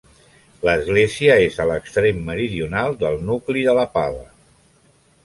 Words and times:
L'església 0.67 1.35
és 1.49 1.59
a 1.65 1.67
l'extrem 1.71 2.23
meridional 2.31 2.97
del 3.05 3.21
nucli 3.29 3.67
de 3.69 3.77
la 3.81 3.85
Pava. 3.99 4.25